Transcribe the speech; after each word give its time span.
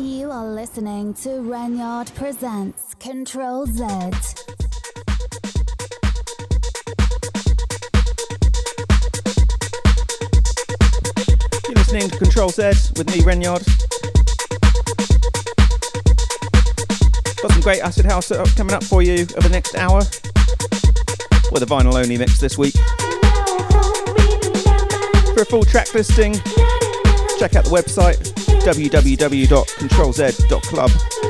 You 0.00 0.30
are 0.30 0.46
listening 0.46 1.12
to 1.12 1.28
Renyard 1.28 2.14
Presents 2.14 2.94
Control 2.94 3.66
Z. 3.66 3.82
You're 11.68 11.74
listening 11.74 12.08
to 12.08 12.16
Control 12.16 12.48
Z 12.48 12.62
with 12.96 13.08
me, 13.08 13.20
Renyard. 13.20 13.62
Got 17.42 17.52
some 17.52 17.60
great 17.60 17.82
acid 17.82 18.06
house 18.06 18.32
coming 18.56 18.72
up 18.72 18.82
for 18.82 19.02
you 19.02 19.26
over 19.36 19.48
the 19.48 19.50
next 19.50 19.74
hour 19.74 19.98
with 21.52 21.62
a 21.62 21.66
vinyl 21.66 22.02
only 22.02 22.16
mix 22.16 22.40
this 22.40 22.56
week. 22.56 22.74
For 25.34 25.42
a 25.42 25.44
full 25.44 25.64
track 25.64 25.92
listing, 25.92 26.32
check 27.38 27.54
out 27.54 27.66
the 27.66 27.70
website 27.70 28.29
www.controlz.club. 28.64 31.29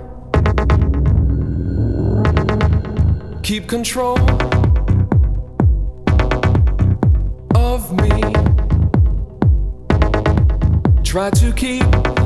keep 3.51 3.67
control 3.67 4.17
of 7.53 7.91
me. 7.91 8.21
Try 11.03 11.31
to 11.31 11.51
keep. 11.51 12.20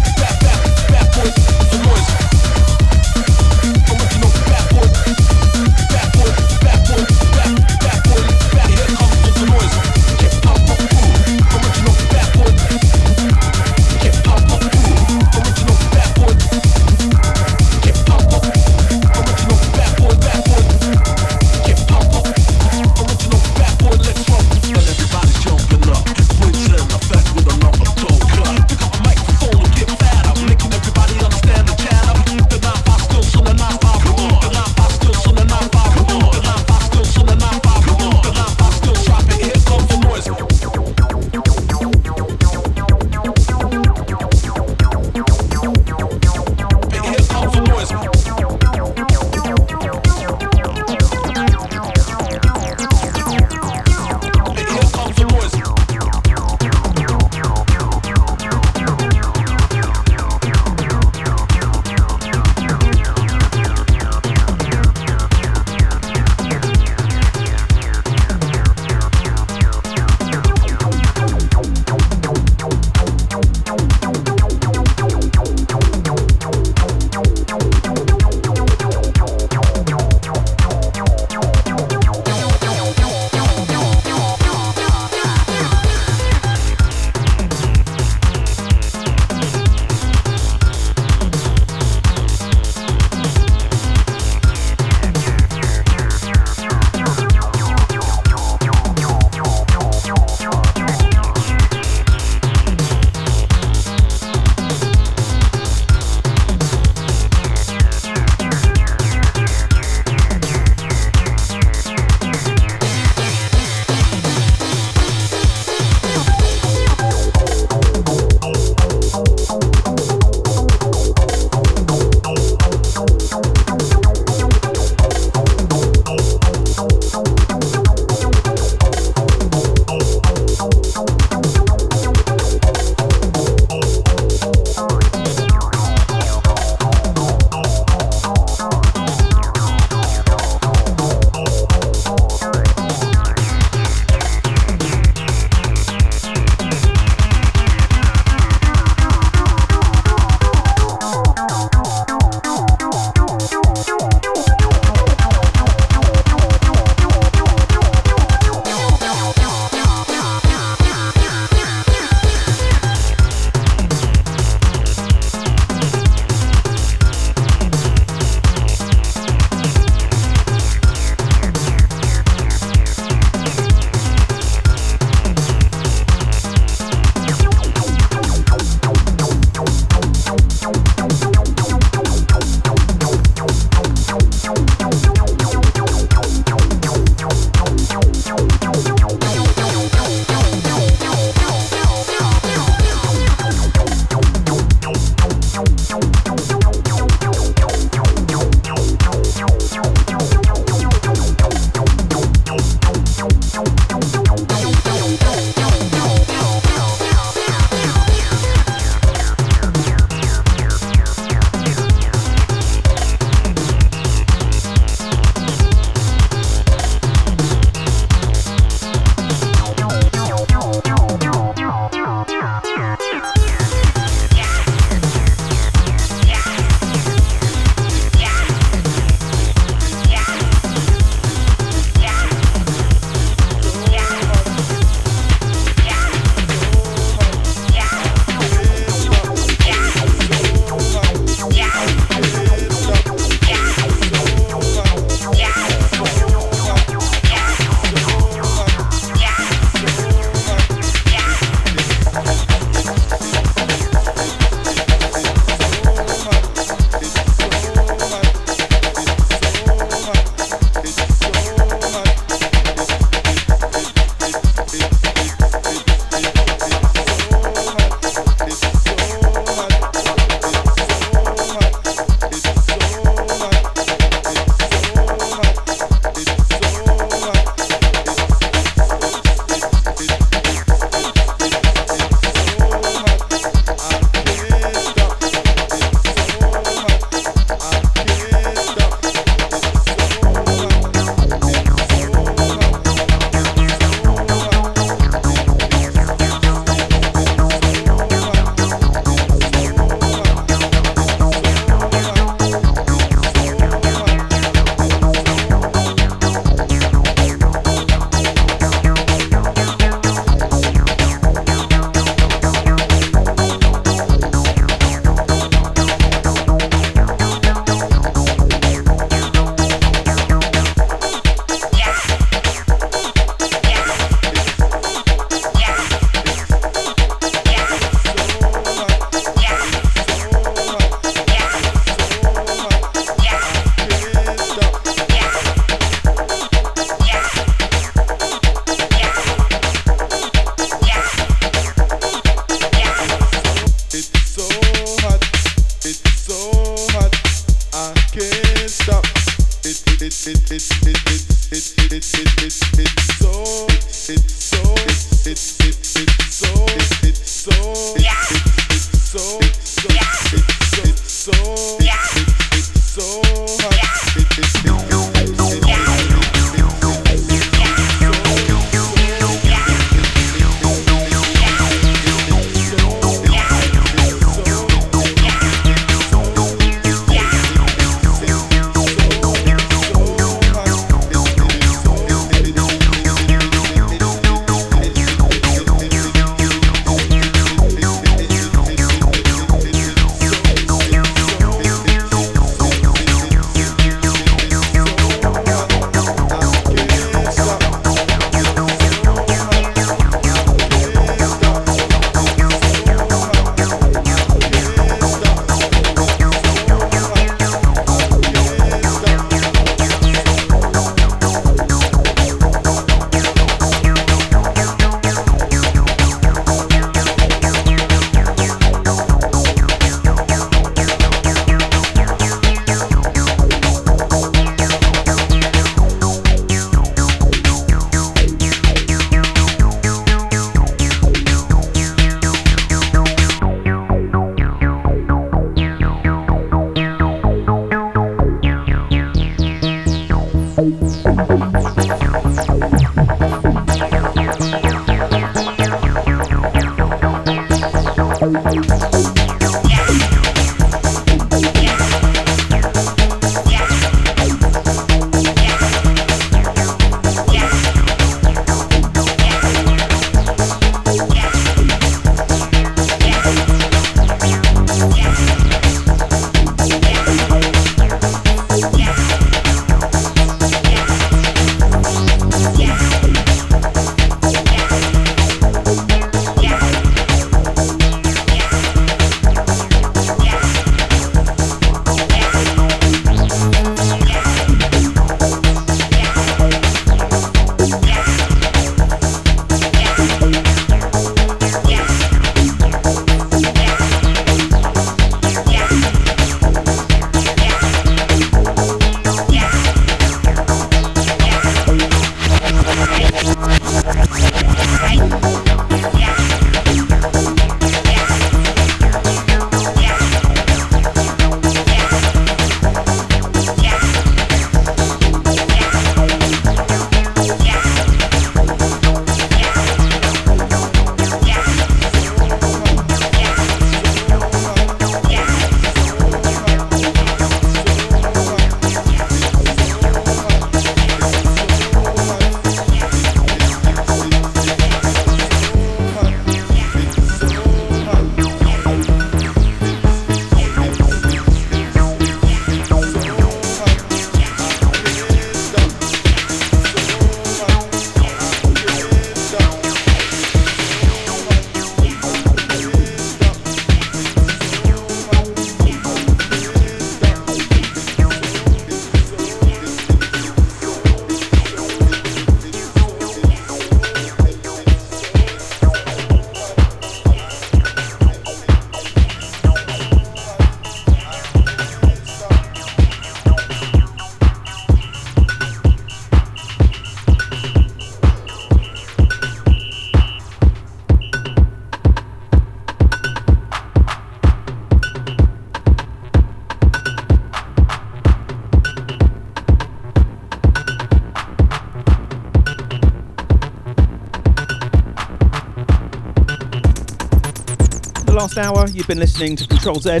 You've 598.80 598.86
been 598.86 598.98
listening 598.98 599.36
to 599.36 599.46
Control 599.46 599.74
Z 599.74 600.00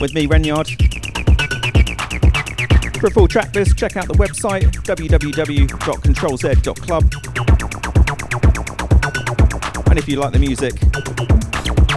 with 0.00 0.12
me, 0.12 0.26
Renyard. 0.26 0.66
For 2.98 3.06
a 3.06 3.10
full 3.12 3.28
track 3.28 3.54
list, 3.54 3.78
check 3.78 3.96
out 3.96 4.08
the 4.08 4.14
website 4.14 4.64
www.controlz.club. 4.82 7.04
And 9.88 9.96
if 9.96 10.08
you 10.08 10.16
like 10.16 10.32
the 10.32 10.40
music, 10.40 10.74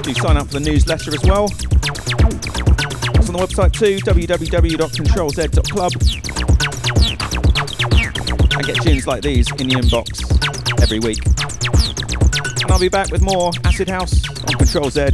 do 0.03 0.13
sign 0.13 0.37
up 0.37 0.45
for 0.45 0.59
the 0.59 0.59
newsletter 0.59 1.11
as 1.11 1.23
well. 1.23 1.45
It's 1.45 1.65
on 3.27 3.33
the 3.33 3.39
website 3.39 3.73
too, 3.73 3.97
www.controlz.club. 4.05 5.91
And 8.57 8.65
get 8.67 8.75
tunes 8.83 9.07
like 9.07 9.23
these 9.23 9.49
in 9.59 9.71
your 9.71 9.81
inbox 9.81 10.21
every 10.83 10.99
week. 10.99 11.25
And 12.61 12.71
I'll 12.71 12.79
be 12.79 12.89
back 12.89 13.11
with 13.11 13.23
more 13.23 13.51
Acid 13.63 13.89
House 13.89 14.21
on 14.45 14.53
Control 14.59 14.91
Z 14.91 15.13